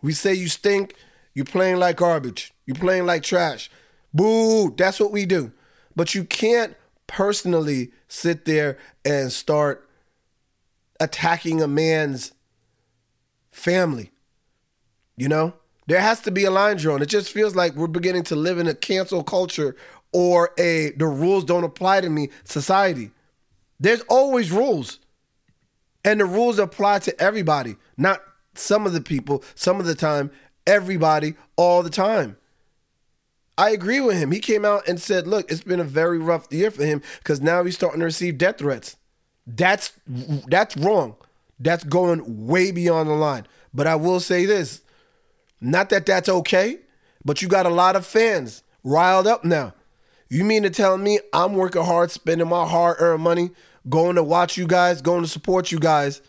we 0.00 0.12
say 0.12 0.34
you 0.34 0.48
stink, 0.48 0.94
you're 1.34 1.44
playing 1.44 1.76
like 1.76 1.96
garbage, 1.96 2.54
you're 2.64 2.76
playing 2.76 3.06
like 3.06 3.22
trash. 3.22 3.70
Boo, 4.14 4.74
that's 4.76 4.98
what 5.00 5.12
we 5.12 5.26
do. 5.26 5.52
But 5.94 6.14
you 6.14 6.24
can't 6.24 6.76
personally 7.06 7.90
sit 8.06 8.44
there 8.44 8.78
and 9.04 9.32
start 9.32 9.88
attacking 11.00 11.60
a 11.60 11.68
man's 11.68 12.32
family. 13.50 14.12
You 15.16 15.28
know? 15.28 15.54
There 15.88 16.00
has 16.00 16.20
to 16.20 16.30
be 16.30 16.44
a 16.44 16.50
line 16.50 16.76
drawn. 16.76 17.00
It 17.00 17.08
just 17.08 17.32
feels 17.32 17.56
like 17.56 17.74
we're 17.74 17.86
beginning 17.86 18.22
to 18.24 18.36
live 18.36 18.58
in 18.58 18.66
a 18.66 18.74
cancel 18.74 19.24
culture 19.24 19.74
or 20.12 20.50
a 20.58 20.90
the 20.92 21.06
rules 21.06 21.44
don't 21.44 21.64
apply 21.64 22.02
to 22.02 22.10
me 22.10 22.28
society. 22.44 23.10
There's 23.80 24.02
always 24.02 24.50
rules. 24.50 24.98
And 26.04 26.20
the 26.20 26.24
rules 26.24 26.58
apply 26.58 27.00
to 27.00 27.20
everybody, 27.20 27.76
not 27.96 28.22
some 28.54 28.86
of 28.86 28.92
the 28.92 29.00
people, 29.00 29.44
some 29.54 29.80
of 29.80 29.86
the 29.86 29.94
time, 29.94 30.30
everybody, 30.66 31.34
all 31.56 31.82
the 31.82 31.90
time. 31.90 32.36
I 33.58 33.70
agree 33.70 34.00
with 34.00 34.16
him. 34.16 34.30
He 34.30 34.38
came 34.38 34.64
out 34.64 34.86
and 34.86 35.00
said, 35.00 35.26
"Look, 35.26 35.50
it's 35.50 35.62
been 35.64 35.80
a 35.80 35.84
very 35.84 36.18
rough 36.18 36.46
year 36.52 36.70
for 36.70 36.84
him 36.84 37.02
because 37.18 37.40
now 37.40 37.64
he's 37.64 37.74
starting 37.74 37.98
to 38.00 38.06
receive 38.06 38.38
death 38.38 38.58
threats. 38.58 38.96
That's 39.46 39.92
that's 40.06 40.76
wrong. 40.76 41.16
That's 41.58 41.82
going 41.82 42.46
way 42.46 42.70
beyond 42.70 43.08
the 43.08 43.14
line." 43.14 43.46
But 43.74 43.88
I 43.88 43.96
will 43.96 44.20
say 44.20 44.46
this: 44.46 44.82
not 45.60 45.90
that 45.90 46.06
that's 46.06 46.28
okay, 46.28 46.78
but 47.24 47.42
you 47.42 47.48
got 47.48 47.66
a 47.66 47.70
lot 47.70 47.96
of 47.96 48.06
fans 48.06 48.62
riled 48.84 49.26
up 49.26 49.44
now. 49.44 49.74
You 50.28 50.44
mean 50.44 50.62
to 50.64 50.70
tell 50.70 50.98
me 50.98 51.20
I'm 51.32 51.54
working 51.54 51.84
hard, 51.84 52.10
spending 52.10 52.48
my 52.48 52.66
hard-earned 52.66 53.22
money, 53.22 53.50
going 53.88 54.16
to 54.16 54.22
watch 54.22 54.56
you 54.56 54.66
guys, 54.66 55.00
going 55.00 55.22
to 55.22 55.28
support 55.28 55.72
you 55.72 55.78
guys, 55.78 56.20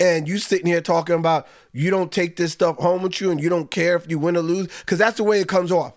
and 0.00 0.26
you 0.26 0.38
sitting 0.38 0.66
here 0.66 0.80
talking 0.80 1.14
about 1.16 1.46
you 1.72 1.90
don't 1.90 2.10
take 2.10 2.36
this 2.36 2.52
stuff 2.52 2.76
home 2.78 3.02
with 3.02 3.20
you 3.20 3.30
and 3.30 3.40
you 3.40 3.48
don't 3.48 3.70
care 3.70 3.96
if 3.96 4.10
you 4.10 4.18
win 4.18 4.36
or 4.36 4.42
lose? 4.42 4.68
Because 4.80 4.98
that's 4.98 5.18
the 5.18 5.24
way 5.24 5.40
it 5.40 5.48
comes 5.48 5.70
off. 5.70 5.94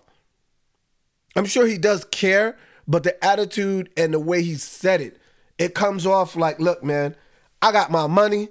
I'm 1.34 1.46
sure 1.46 1.66
he 1.66 1.78
does 1.78 2.04
care, 2.04 2.56
but 2.86 3.02
the 3.02 3.22
attitude 3.24 3.90
and 3.96 4.14
the 4.14 4.20
way 4.20 4.42
he 4.42 4.54
said 4.54 5.00
it, 5.00 5.18
it 5.58 5.74
comes 5.74 6.06
off 6.06 6.36
like, 6.36 6.60
look, 6.60 6.84
man, 6.84 7.16
I 7.62 7.72
got 7.72 7.90
my 7.90 8.06
money. 8.06 8.48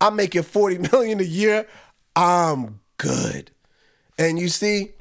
I'm 0.00 0.16
making 0.16 0.42
40 0.42 0.78
million 0.92 1.20
a 1.20 1.24
year. 1.24 1.66
I'm 2.16 2.80
good. 2.98 3.50
And 4.18 4.38
you 4.38 4.48
see, 4.48 4.92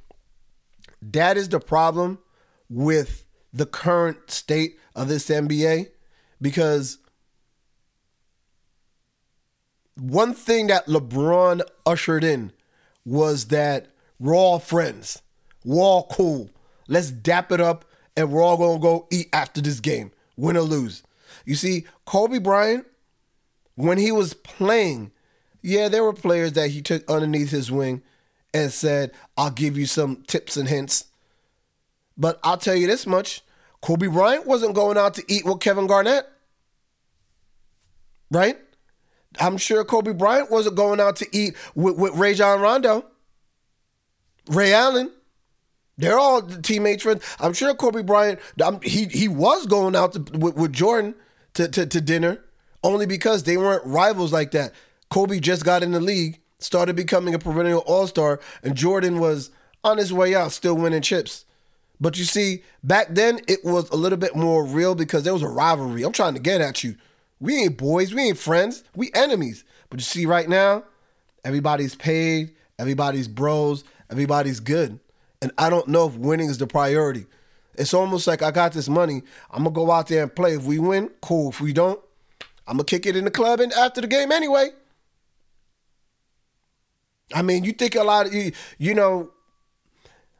that 1.01 1.35
is 1.35 1.49
the 1.49 1.59
problem 1.59 2.19
with 2.69 3.25
the 3.51 3.65
current 3.65 4.31
state 4.31 4.77
of 4.95 5.07
this 5.07 5.29
NBA 5.29 5.89
because 6.41 6.99
one 9.95 10.33
thing 10.33 10.67
that 10.67 10.87
LeBron 10.87 11.61
ushered 11.85 12.23
in 12.23 12.51
was 13.05 13.45
that 13.47 13.87
we're 14.19 14.35
all 14.35 14.59
friends, 14.59 15.21
we're 15.63 15.81
all 15.81 16.07
cool, 16.11 16.49
Let's 16.89 17.11
dap 17.11 17.51
it 17.51 17.61
up 17.61 17.85
and 18.17 18.31
we're 18.31 18.41
all 18.41 18.57
to 18.57 18.81
go 18.81 19.07
eat 19.11 19.29
after 19.31 19.61
this 19.61 19.79
game, 19.79 20.11
win 20.35 20.57
or 20.57 20.61
lose. 20.61 21.03
You 21.45 21.53
see, 21.55 21.85
Kobe 22.05 22.39
Bryant, 22.39 22.87
when 23.75 23.99
he 23.99 24.11
was 24.11 24.33
playing, 24.33 25.11
yeah, 25.61 25.87
there 25.87 26.03
were 26.03 26.13
players 26.13 26.53
that 26.53 26.71
he 26.71 26.81
took 26.81 27.07
underneath 27.09 27.51
his 27.51 27.71
wing 27.71 28.01
and 28.55 28.73
said, 28.73 29.11
I'll 29.37 29.51
give 29.51 29.77
you 29.77 29.85
some 29.85 30.23
tips 30.23 30.57
and 30.57 30.67
hints. 30.67 31.05
But 32.19 32.37
I'll 32.43 32.57
tell 32.57 32.75
you 32.75 32.85
this 32.85 33.07
much 33.07 33.41
Kobe 33.81 34.07
Bryant 34.07 34.45
wasn't 34.45 34.75
going 34.75 34.97
out 34.97 35.13
to 35.15 35.23
eat 35.27 35.45
with 35.45 35.61
Kevin 35.61 35.87
Garnett. 35.87 36.27
Right? 38.29 38.57
I'm 39.39 39.57
sure 39.57 39.83
Kobe 39.85 40.13
Bryant 40.13 40.51
wasn't 40.51 40.75
going 40.75 40.99
out 40.99 41.15
to 41.17 41.27
eat 41.31 41.55
with, 41.73 41.97
with 41.97 42.15
Rajon 42.15 42.59
Rondo, 42.59 43.05
Ray 44.47 44.73
Allen. 44.73 45.11
They're 45.97 46.19
all 46.19 46.41
teammates, 46.41 47.03
friends. 47.03 47.23
I'm 47.39 47.53
sure 47.53 47.73
Kobe 47.73 48.03
Bryant, 48.03 48.39
I'm, 48.61 48.81
he 48.81 49.05
he 49.05 49.27
was 49.27 49.65
going 49.65 49.95
out 49.95 50.13
to, 50.13 50.19
with, 50.37 50.55
with, 50.55 50.73
Jordan 50.73 51.13
to, 51.55 51.67
to, 51.67 51.85
to 51.85 52.01
dinner 52.01 52.41
only 52.83 53.05
because 53.05 53.43
they 53.43 53.57
weren't 53.57 53.85
rivals 53.85 54.31
like 54.31 54.51
that. 54.51 54.73
Kobe 55.09 55.39
just 55.39 55.65
got 55.65 55.83
in 55.83 55.91
the 55.91 55.99
league, 55.99 56.39
started 56.59 56.95
becoming 56.95 57.33
a 57.33 57.39
perennial 57.39 57.79
All 57.81 58.07
Star, 58.07 58.39
and 58.63 58.75
Jordan 58.75 59.19
was 59.19 59.51
on 59.83 59.97
his 59.97 60.13
way 60.13 60.35
out, 60.35 60.51
still 60.51 60.75
winning 60.75 61.01
chips. 61.01 61.45
But 62.01 62.17
you 62.17 62.23
see, 62.23 62.63
back 62.83 63.07
then 63.09 63.41
it 63.47 63.63
was 63.63 63.89
a 63.89 63.95
little 63.95 64.17
bit 64.17 64.35
more 64.35 64.65
real 64.65 64.95
because 64.95 65.23
there 65.23 65.33
was 65.33 65.41
a 65.41 65.49
rivalry. 65.49 66.03
I'm 66.03 66.13
trying 66.13 66.33
to 66.33 66.39
get 66.39 66.61
at 66.61 66.83
you. 66.83 66.95
We 67.39 67.57
ain't 67.63 67.77
boys, 67.77 68.13
we 68.13 68.23
ain't 68.23 68.37
friends, 68.37 68.83
we 68.95 69.11
enemies. 69.13 69.63
But 69.89 69.99
you 69.99 70.03
see, 70.03 70.25
right 70.25 70.47
now, 70.47 70.83
everybody's 71.43 71.95
paid, 71.95 72.55
everybody's 72.77 73.27
bros, 73.27 73.83
everybody's 74.09 74.59
good. 74.59 74.99
And 75.41 75.51
I 75.57 75.69
don't 75.69 75.87
know 75.87 76.07
if 76.07 76.15
winning 76.15 76.49
is 76.49 76.57
the 76.57 76.67
priority. 76.67 77.25
It's 77.75 77.93
almost 77.93 78.27
like 78.27 78.41
I 78.41 78.51
got 78.51 78.73
this 78.73 78.89
money. 78.89 79.23
I'm 79.51 79.63
gonna 79.63 79.73
go 79.73 79.89
out 79.91 80.07
there 80.07 80.23
and 80.23 80.35
play. 80.35 80.53
If 80.53 80.63
we 80.63 80.79
win, 80.79 81.09
cool. 81.21 81.49
If 81.49 81.61
we 81.61 81.71
don't, 81.71 81.99
I'm 82.67 82.75
gonna 82.75 82.83
kick 82.83 83.05
it 83.05 83.15
in 83.15 83.23
the 83.23 83.31
club 83.31 83.61
and 83.61 83.71
after 83.73 84.01
the 84.01 84.07
game 84.07 84.31
anyway. 84.31 84.69
I 87.33 87.41
mean, 87.41 87.63
you 87.63 87.71
think 87.71 87.95
a 87.95 88.03
lot 88.03 88.25
of 88.25 88.33
you, 88.33 88.51
you 88.77 88.93
know, 88.93 89.31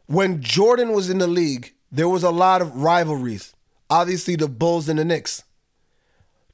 when 0.10 0.42
Jordan 0.42 0.92
was 0.92 1.08
in 1.12 1.20
the 1.20 1.28
league, 1.28 1.72
there 1.92 2.10
was 2.10 2.24
a 2.24 2.32
lot 2.32 2.63
of 2.63 2.75
rivalries. 2.75 3.54
Obviously, 3.92 4.36
the 4.36 4.48
Bulls 4.48 4.89
and 4.89 4.98
the 4.98 5.06
Knicks. 5.06 5.44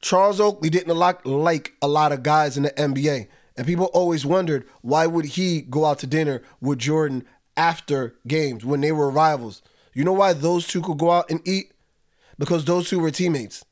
Charles 0.02 0.42
Oakley 0.42 0.70
didn't 0.70 0.94
like, 0.94 1.74
a 1.82 1.88
lot 1.88 2.12
of 2.12 2.22
guys 2.22 2.58
in 2.58 2.64
the 2.64 2.72
NBA. 2.72 3.28
And 3.56 3.66
people 3.66 3.86
always 3.94 4.26
wondered 4.26 4.68
why 4.82 5.08
would 5.08 5.24
he 5.24 5.62
go 5.62 5.86
out 5.86 6.00
to 6.00 6.08
dinner 6.08 6.44
with 6.60 6.80
Jordan 6.80 7.24
after 7.56 8.16
games 8.28 8.66
when 8.66 8.82
they 8.82 8.92
were 8.92 9.10
rivals. 9.10 9.62
You 9.94 10.04
know 10.04 10.12
why 10.12 10.34
those 10.34 10.68
two 10.68 10.82
could 10.82 10.98
go 10.98 11.12
out 11.12 11.32
and 11.32 11.40
eat? 11.48 11.72
Because 12.38 12.66
those 12.66 12.90
two 12.90 13.00
were 13.00 13.10
teammates. 13.10 13.64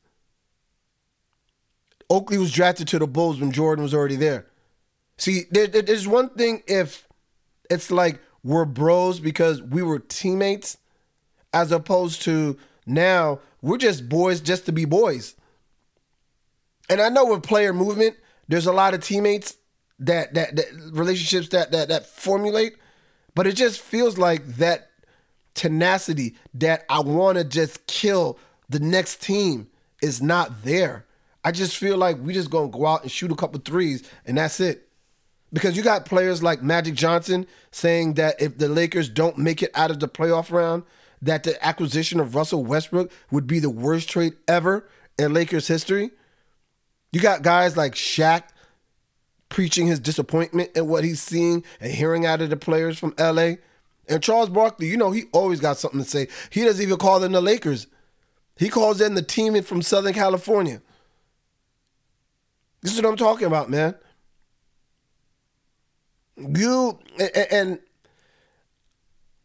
Oakley 2.08 2.38
was 2.38 2.52
drafted 2.52 2.88
to 2.88 2.98
the 2.98 3.06
Bulls 3.06 3.38
when 3.38 3.52
Jordan 3.52 3.82
was 3.82 3.92
already 3.92 4.16
there. 4.16 4.46
See, 5.18 5.42
there, 5.50 5.66
there's 5.66 6.08
one 6.08 6.30
thing 6.30 6.62
if 6.66 7.06
it's 7.68 7.90
like 7.90 8.22
we're 8.44 8.64
bros 8.64 9.18
because 9.18 9.60
we 9.62 9.82
were 9.82 9.98
teammates, 9.98 10.78
as 11.52 11.72
opposed 11.72 12.22
to 12.22 12.56
now 12.86 13.40
we're 13.62 13.78
just 13.78 14.08
boys 14.08 14.40
just 14.40 14.66
to 14.66 14.72
be 14.72 14.84
boys. 14.84 15.34
And 16.88 17.00
I 17.00 17.08
know 17.08 17.24
with 17.24 17.42
player 17.42 17.72
movement, 17.72 18.16
there's 18.46 18.66
a 18.66 18.72
lot 18.72 18.94
of 18.94 19.02
teammates 19.02 19.56
that 19.98 20.34
that, 20.34 20.54
that 20.56 20.66
relationships 20.92 21.48
that 21.48 21.72
that 21.72 21.88
that 21.88 22.06
formulate 22.06 22.74
but 23.34 23.46
it 23.46 23.56
just 23.56 23.80
feels 23.80 24.16
like 24.16 24.46
that 24.56 24.90
tenacity 25.54 26.36
that 26.54 26.84
I 26.88 27.00
want 27.00 27.38
to 27.38 27.44
just 27.44 27.86
kill 27.86 28.38
the 28.68 28.80
next 28.80 29.22
team 29.22 29.68
is 30.02 30.22
not 30.22 30.64
there. 30.64 31.04
I 31.44 31.52
just 31.52 31.76
feel 31.76 31.96
like 31.96 32.18
we 32.18 32.32
just 32.32 32.50
gonna 32.50 32.68
go 32.68 32.86
out 32.86 33.02
and 33.02 33.10
shoot 33.10 33.30
a 33.30 33.36
couple 33.36 33.60
threes 33.60 34.08
and 34.24 34.38
that's 34.38 34.60
it. 34.60 34.88
Because 35.54 35.76
you 35.76 35.84
got 35.84 36.04
players 36.04 36.42
like 36.42 36.62
Magic 36.62 36.94
Johnson 36.94 37.46
saying 37.70 38.14
that 38.14 38.42
if 38.42 38.58
the 38.58 38.68
Lakers 38.68 39.08
don't 39.08 39.38
make 39.38 39.62
it 39.62 39.70
out 39.72 39.92
of 39.92 40.00
the 40.00 40.08
playoff 40.08 40.50
round, 40.50 40.82
that 41.22 41.44
the 41.44 41.64
acquisition 41.64 42.18
of 42.18 42.34
Russell 42.34 42.64
Westbrook 42.64 43.10
would 43.30 43.46
be 43.46 43.60
the 43.60 43.70
worst 43.70 44.10
trade 44.10 44.34
ever 44.48 44.86
in 45.16 45.32
Lakers 45.32 45.68
history. 45.68 46.10
You 47.12 47.20
got 47.20 47.42
guys 47.42 47.76
like 47.76 47.94
Shaq 47.94 48.42
preaching 49.48 49.86
his 49.86 50.00
disappointment 50.00 50.76
at 50.76 50.86
what 50.86 51.04
he's 51.04 51.22
seeing 51.22 51.62
and 51.80 51.92
hearing 51.92 52.26
out 52.26 52.42
of 52.42 52.50
the 52.50 52.56
players 52.56 52.98
from 52.98 53.14
LA. 53.16 53.52
And 54.08 54.20
Charles 54.20 54.48
Barkley, 54.48 54.88
you 54.88 54.96
know, 54.96 55.12
he 55.12 55.26
always 55.32 55.60
got 55.60 55.78
something 55.78 56.02
to 56.02 56.10
say. 56.10 56.26
He 56.50 56.64
doesn't 56.64 56.82
even 56.82 56.98
call 56.98 57.20
them 57.20 57.30
the 57.30 57.40
Lakers. 57.40 57.86
He 58.56 58.68
calls 58.68 58.98
them 58.98 59.14
the 59.14 59.22
team 59.22 59.62
from 59.62 59.82
Southern 59.82 60.14
California. 60.14 60.82
This 62.82 62.92
is 62.92 63.00
what 63.00 63.08
I'm 63.08 63.16
talking 63.16 63.46
about, 63.46 63.70
man. 63.70 63.94
You 66.36 66.98
and 67.50 67.78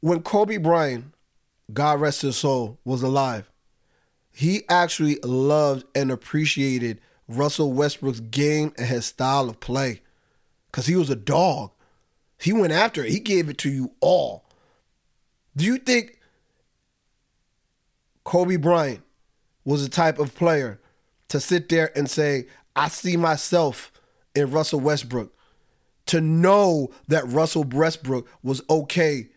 when 0.01 0.21
Kobe 0.21 0.57
Bryant, 0.57 1.05
God 1.71 2.01
rest 2.01 2.21
his 2.21 2.37
soul, 2.37 2.79
was 2.83 3.01
alive, 3.01 3.49
he 4.31 4.63
actually 4.69 5.19
loved 5.23 5.85
and 5.93 6.11
appreciated 6.11 7.01
Russell 7.27 7.73
Westbrook's 7.73 8.21
game 8.21 8.73
and 8.77 8.87
his 8.87 9.05
style 9.05 9.49
of 9.49 9.59
play 9.59 10.01
because 10.71 10.87
he 10.87 10.95
was 10.95 11.09
a 11.09 11.15
dog. 11.15 11.71
He 12.39 12.53
went 12.53 12.73
after 12.73 13.03
it, 13.03 13.11
he 13.11 13.19
gave 13.19 13.49
it 13.49 13.57
to 13.59 13.69
you 13.69 13.91
all. 13.99 14.45
Do 15.55 15.65
you 15.65 15.77
think 15.77 16.19
Kobe 18.23 18.55
Bryant 18.55 19.03
was 19.65 19.83
the 19.83 19.89
type 19.89 20.19
of 20.19 20.33
player 20.35 20.79
to 21.27 21.39
sit 21.39 21.69
there 21.69 21.91
and 21.97 22.09
say, 22.09 22.47
I 22.75 22.87
see 22.87 23.17
myself 23.17 23.91
in 24.33 24.51
Russell 24.51 24.79
Westbrook? 24.79 25.33
To 26.09 26.21
know 26.21 26.89
that 27.07 27.27
Russell 27.27 27.63
Westbrook 27.63 28.27
was 28.41 28.63
okay 28.67 29.29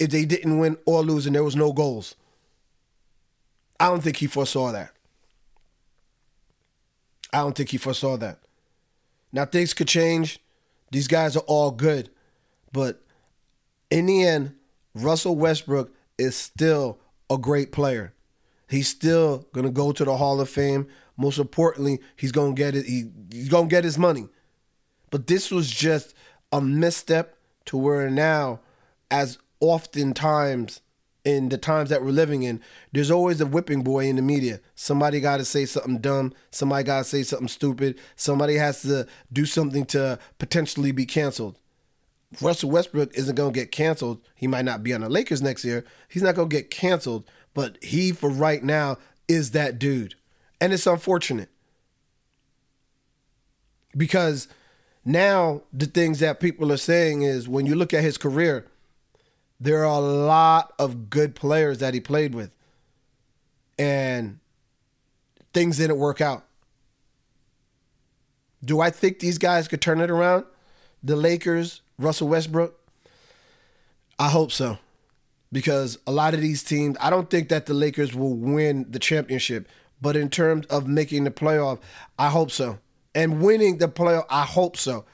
if 0.00 0.10
they 0.10 0.24
didn't 0.24 0.58
win 0.58 0.76
or 0.86 1.02
lose 1.02 1.24
and 1.24 1.36
there 1.36 1.44
was 1.44 1.54
no 1.54 1.72
goals. 1.72 2.16
I 3.78 3.90
don't 3.90 4.02
think 4.02 4.16
he 4.16 4.26
foresaw 4.26 4.72
that. 4.72 4.92
I 7.32 7.38
don't 7.38 7.56
think 7.56 7.70
he 7.70 7.76
foresaw 7.76 8.16
that. 8.16 8.40
Now 9.32 9.44
things 9.44 9.72
could 9.72 9.86
change. 9.86 10.40
These 10.90 11.06
guys 11.06 11.36
are 11.36 11.44
all 11.46 11.70
good. 11.70 12.10
But 12.72 13.00
in 13.88 14.06
the 14.06 14.24
end, 14.24 14.54
Russell 14.94 15.36
Westbrook 15.36 15.94
is 16.18 16.36
still 16.36 16.98
a 17.30 17.38
great 17.38 17.70
player. 17.70 18.14
He's 18.68 18.88
still 18.88 19.46
gonna 19.52 19.70
go 19.70 19.92
to 19.92 20.04
the 20.04 20.16
Hall 20.16 20.40
of 20.40 20.50
Fame. 20.50 20.88
Most 21.16 21.38
importantly, 21.38 22.00
he's 22.16 22.32
gonna 22.32 22.54
get 22.54 22.74
it. 22.74 22.86
He, 22.86 23.10
he's 23.30 23.48
gonna 23.48 23.68
get 23.68 23.84
his 23.84 23.96
money. 23.96 24.28
But 25.14 25.28
this 25.28 25.52
was 25.52 25.70
just 25.70 26.12
a 26.50 26.60
misstep 26.60 27.36
to 27.66 27.76
where 27.76 28.10
now 28.10 28.58
as 29.12 29.38
oftentimes 29.60 30.80
in 31.24 31.50
the 31.50 31.56
times 31.56 31.90
that 31.90 32.02
we're 32.02 32.10
living 32.10 32.42
in, 32.42 32.60
there's 32.90 33.12
always 33.12 33.40
a 33.40 33.46
whipping 33.46 33.84
boy 33.84 34.06
in 34.06 34.16
the 34.16 34.22
media. 34.22 34.58
Somebody 34.74 35.20
got 35.20 35.36
to 35.36 35.44
say 35.44 35.66
something 35.66 35.98
dumb. 35.98 36.32
Somebody 36.50 36.82
got 36.82 36.98
to 36.98 37.04
say 37.04 37.22
something 37.22 37.46
stupid. 37.46 38.00
Somebody 38.16 38.56
has 38.56 38.82
to 38.82 39.06
do 39.32 39.46
something 39.46 39.84
to 39.84 40.18
potentially 40.40 40.90
be 40.90 41.06
canceled. 41.06 41.60
Russell 42.40 42.70
Westbrook 42.70 43.14
isn't 43.16 43.36
going 43.36 43.52
to 43.52 43.60
get 43.60 43.70
canceled. 43.70 44.20
He 44.34 44.48
might 44.48 44.64
not 44.64 44.82
be 44.82 44.92
on 44.92 45.02
the 45.02 45.08
Lakers 45.08 45.40
next 45.40 45.64
year. 45.64 45.84
He's 46.08 46.24
not 46.24 46.34
going 46.34 46.48
to 46.48 46.56
get 46.56 46.72
canceled, 46.72 47.30
but 47.54 47.78
he, 47.84 48.10
for 48.10 48.30
right 48.30 48.64
now, 48.64 48.98
is 49.28 49.52
that 49.52 49.78
dude. 49.78 50.16
And 50.60 50.72
it's 50.72 50.88
unfortunate 50.88 51.50
because 53.96 54.48
now 55.04 55.62
the 55.72 55.86
things 55.86 56.20
that 56.20 56.40
people 56.40 56.72
are 56.72 56.78
saying 56.78 57.22
is 57.22 57.48
when 57.48 57.66
you 57.66 57.74
look 57.74 57.92
at 57.92 58.02
his 58.02 58.16
career, 58.16 58.66
there 59.60 59.84
are 59.84 59.96
a 59.96 60.00
lot 60.00 60.72
of 60.78 61.10
good 61.10 61.34
players 61.34 61.78
that 61.78 61.94
he 61.94 62.00
played 62.00 62.34
with, 62.34 62.50
and 63.78 64.38
things 65.52 65.76
didn't 65.76 65.98
work 65.98 66.20
out. 66.20 66.44
Do 68.64 68.80
I 68.80 68.90
think 68.90 69.18
these 69.18 69.38
guys 69.38 69.68
could 69.68 69.82
turn 69.82 70.00
it 70.00 70.10
around? 70.10 70.44
The 71.02 71.16
Lakers, 71.16 71.82
Russell 71.98 72.28
Westbrook? 72.28 72.78
I 74.18 74.30
hope 74.30 74.52
so. 74.52 74.78
Because 75.52 75.98
a 76.06 76.12
lot 76.12 76.34
of 76.34 76.40
these 76.40 76.62
teams, 76.62 76.96
I 77.00 77.10
don't 77.10 77.30
think 77.30 77.48
that 77.50 77.66
the 77.66 77.74
Lakers 77.74 78.14
will 78.14 78.34
win 78.34 78.86
the 78.90 78.98
championship. 78.98 79.68
But 80.00 80.16
in 80.16 80.30
terms 80.30 80.66
of 80.66 80.88
making 80.88 81.24
the 81.24 81.30
playoff, 81.30 81.78
I 82.18 82.30
hope 82.30 82.50
so. 82.50 82.78
And 83.14 83.40
winning 83.40 83.78
the 83.78 83.88
playoff, 83.88 84.26
I 84.28 84.42
hope 84.42 84.76
so. 84.76 85.04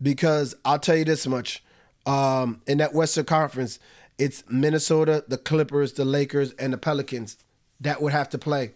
Because 0.00 0.54
I'll 0.64 0.78
tell 0.78 0.96
you 0.96 1.04
this 1.04 1.26
much 1.26 1.62
um, 2.06 2.60
in 2.66 2.78
that 2.78 2.94
Western 2.94 3.24
Conference, 3.24 3.78
it's 4.16 4.44
Minnesota, 4.48 5.24
the 5.26 5.38
Clippers, 5.38 5.94
the 5.94 6.04
Lakers, 6.04 6.52
and 6.52 6.72
the 6.72 6.78
Pelicans 6.78 7.36
that 7.80 8.02
would 8.02 8.12
have 8.12 8.28
to 8.30 8.38
play. 8.38 8.74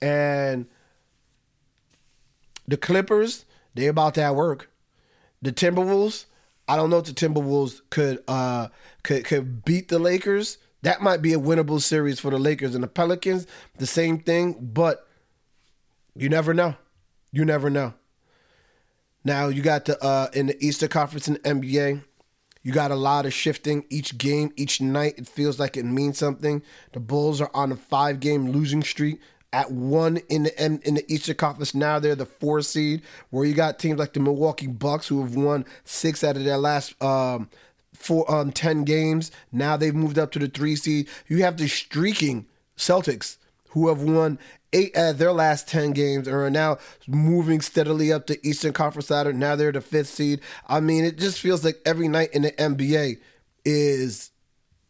And 0.00 0.66
the 2.66 2.76
Clippers, 2.76 3.44
they're 3.74 3.90
about 3.90 4.14
that 4.14 4.34
work. 4.34 4.70
The 5.42 5.52
Timberwolves, 5.52 6.26
I 6.68 6.76
don't 6.76 6.90
know 6.90 6.98
if 6.98 7.04
the 7.04 7.12
Timberwolves 7.12 7.82
could 7.90 8.22
uh 8.26 8.68
could 9.02 9.24
could 9.24 9.64
beat 9.64 9.88
the 9.88 9.98
Lakers. 9.98 10.58
That 10.82 11.00
might 11.00 11.22
be 11.22 11.32
a 11.32 11.38
winnable 11.38 11.80
series 11.80 12.20
for 12.20 12.30
the 12.30 12.38
Lakers 12.38 12.74
and 12.74 12.84
the 12.84 12.88
Pelicans. 12.88 13.46
The 13.78 13.86
same 13.86 14.18
thing, 14.20 14.56
but 14.60 15.06
you 16.14 16.28
never 16.28 16.54
know. 16.54 16.76
You 17.32 17.44
never 17.44 17.70
know. 17.70 17.94
Now 19.24 19.48
you 19.48 19.62
got 19.62 19.86
the 19.86 20.02
uh 20.02 20.28
in 20.32 20.46
the 20.46 20.64
Eastern 20.64 20.88
Conference 20.88 21.28
in 21.28 21.36
NBA. 21.36 22.02
You 22.62 22.72
got 22.72 22.90
a 22.90 22.96
lot 22.96 23.26
of 23.26 23.34
shifting 23.34 23.84
each 23.90 24.16
game, 24.16 24.50
each 24.56 24.80
night. 24.80 25.14
It 25.18 25.28
feels 25.28 25.58
like 25.58 25.76
it 25.76 25.84
means 25.84 26.16
something. 26.16 26.62
The 26.92 27.00
Bulls 27.00 27.40
are 27.40 27.50
on 27.52 27.70
a 27.72 27.76
five 27.76 28.20
game 28.20 28.50
losing 28.50 28.82
streak 28.82 29.20
at 29.52 29.70
one 29.70 30.16
in 30.28 30.44
the 30.44 30.62
in 30.62 30.94
the 30.94 31.04
Eastern 31.12 31.36
Conference. 31.36 31.74
Now 31.74 31.98
they're 31.98 32.16
the 32.16 32.26
four 32.26 32.60
seed, 32.62 33.02
where 33.30 33.44
you 33.44 33.54
got 33.54 33.78
teams 33.78 33.98
like 33.98 34.12
the 34.12 34.20
Milwaukee 34.20 34.66
Bucks 34.66 35.08
who 35.08 35.22
have 35.22 35.36
won 35.36 35.64
six 35.84 36.24
out 36.24 36.36
of 36.36 36.44
their 36.44 36.58
last 36.58 37.00
um, 37.02 37.48
four 37.92 38.30
um, 38.30 38.50
ten 38.50 38.84
games. 38.84 39.30
Now 39.52 39.76
they've 39.76 39.94
moved 39.94 40.18
up 40.18 40.32
to 40.32 40.38
the 40.38 40.48
three 40.48 40.74
seed. 40.74 41.08
You 41.28 41.42
have 41.44 41.56
the 41.56 41.68
streaking 41.68 42.46
Celtics 42.76 43.36
who 43.74 43.88
have 43.88 44.02
won 44.02 44.38
eight 44.72 44.96
of 44.96 45.18
their 45.18 45.32
last 45.32 45.68
10 45.68 45.90
games 45.90 46.28
and 46.28 46.36
are 46.36 46.48
now 46.48 46.78
moving 47.08 47.60
steadily 47.60 48.12
up 48.12 48.28
the 48.28 48.38
Eastern 48.46 48.72
Conference 48.72 49.10
ladder. 49.10 49.32
Now 49.32 49.56
they're 49.56 49.72
the 49.72 49.80
fifth 49.80 50.08
seed. 50.08 50.40
I 50.68 50.78
mean, 50.78 51.04
it 51.04 51.18
just 51.18 51.40
feels 51.40 51.64
like 51.64 51.80
every 51.84 52.06
night 52.06 52.30
in 52.32 52.42
the 52.42 52.52
NBA 52.52 53.18
is 53.64 54.30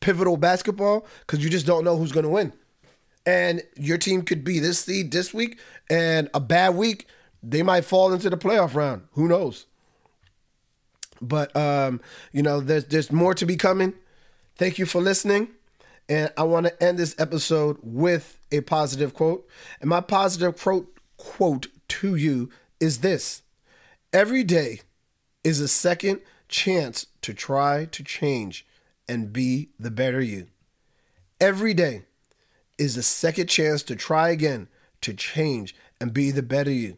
pivotal 0.01 0.37
basketball 0.37 1.07
because 1.21 1.43
you 1.43 1.49
just 1.49 1.67
don't 1.67 1.83
know 1.83 1.97
who's 1.97 2.13
going 2.13 2.25
to 2.25 2.31
win. 2.31 2.53
And 3.25 3.63
your 3.75 3.97
team 3.97 4.21
could 4.21 4.45
be 4.45 4.59
this 4.59 4.81
seed 4.81 5.11
this 5.13 5.33
week, 5.33 5.59
and 5.89 6.29
a 6.35 6.41
bad 6.41 6.75
week, 6.75 7.09
they 7.43 7.63
might 7.63 7.87
fall 7.87 8.13
into 8.13 8.29
the 8.29 8.37
playoff 8.37 8.75
round. 8.75 9.05
Who 9.13 9.29
knows? 9.29 9.65
But 11.23 11.57
um, 11.57 12.03
you 12.33 12.43
know, 12.43 12.61
there's 12.61 12.85
there's 12.85 13.11
more 13.11 13.33
to 13.33 13.47
be 13.47 13.57
coming. 13.57 13.95
Thank 14.57 14.79
you 14.79 14.85
for 14.85 15.01
listening. 15.01 15.49
And 16.09 16.31
I 16.37 16.43
want 16.43 16.67
to 16.67 16.83
end 16.83 16.99
this 16.99 17.15
episode 17.19 17.79
with 17.83 18.39
a 18.53 18.61
positive 18.61 19.15
quote. 19.15 19.49
And 19.81 19.89
my 19.89 20.01
positive 20.01 20.59
quote 20.61 20.99
quote 21.17 21.69
to 21.89 22.15
you 22.15 22.51
is 22.81 22.99
this. 22.99 23.43
Every 24.13 24.45
day 24.45 24.81
is 25.43 25.61
a 25.61 25.69
second 25.69 26.21
chance 26.49 27.07
to 27.23 27.35
try 27.35 27.87
to 27.87 28.05
change 28.05 28.67
and 29.09 29.33
be 29.33 29.71
the 29.79 29.91
better 29.91 30.21
you. 30.21 30.47
Every 31.41 31.75
day 31.75 32.03
is 32.79 32.97
a 32.97 33.03
second 33.03 33.49
chance 33.49 33.83
to 33.85 33.97
try 33.97 34.31
again, 34.31 34.69
to 35.01 35.15
change 35.15 35.75
and 36.01 36.13
be 36.13 36.31
the 36.31 36.43
better 36.43 36.71
you. 36.71 36.97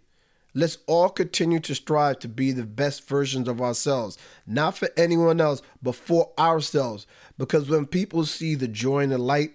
Let's 0.57 0.79
all 0.87 1.11
continue 1.11 1.61
to 1.61 1.75
strive 1.75 2.21
to 2.21 2.29
be 2.29 2.51
the 2.51 2.65
best 2.65 3.07
versions 3.07 3.47
of 3.47 3.61
ourselves, 3.61 4.17
not 4.47 4.75
for 4.75 4.89
anyone 4.97 5.39
else, 5.39 5.61
but 5.83 5.95
for 5.95 6.33
ourselves. 6.39 7.07
Because 7.37 7.69
when 7.69 7.85
people 7.85 8.25
see 8.25 8.55
the 8.55 8.67
joy 8.67 9.01
and 9.01 9.13
the 9.13 9.19
light 9.19 9.51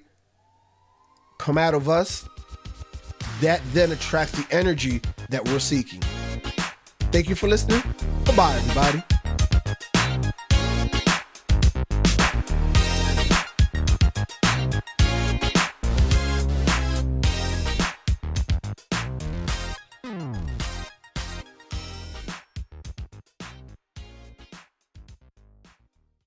come 1.40 1.58
out 1.58 1.74
of 1.74 1.90
us, 1.90 2.30
that 3.42 3.62
then 3.74 3.92
attracts 3.92 4.34
the 4.34 4.46
energy 4.56 5.02
that 5.30 5.44
we're 5.48 5.58
seeking. 5.58 6.02
Thank 7.12 7.30
you 7.30 7.36
for 7.36 7.48
listening. 7.48 7.82
Bye 8.26 8.36
bye, 8.36 8.56
everybody. 8.58 9.04